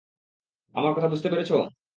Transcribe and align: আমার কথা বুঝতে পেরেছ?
আমার 0.75 0.91
কথা 0.93 1.07
বুঝতে 1.07 1.27
পেরেছ? 1.29 1.51